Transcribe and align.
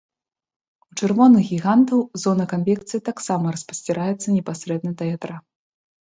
У 0.91 0.95
чырвоных 1.01 1.43
гігантаў 1.49 1.99
зона 2.23 2.45
канвекцыі 2.53 3.03
таксама 3.09 3.45
распасціраецца 3.57 4.27
непасрэдна 4.39 4.91
да 5.03 5.11
ядра. 5.17 5.37